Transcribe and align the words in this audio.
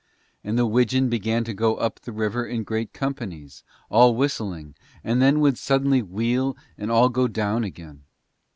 And 0.43 0.57
the 0.57 0.65
widgeon 0.65 1.09
began 1.09 1.43
to 1.43 1.53
go 1.53 1.75
up 1.75 1.99
the 1.99 2.11
river 2.11 2.43
in 2.43 2.63
great 2.63 2.91
companies, 2.91 3.63
all 3.91 4.15
whistling, 4.15 4.73
and 5.03 5.21
then 5.21 5.39
would 5.41 5.59
suddenly 5.59 6.01
wheel 6.01 6.57
and 6.75 6.89
all 6.89 7.09
go 7.09 7.27
down 7.27 7.63
again. 7.63 8.01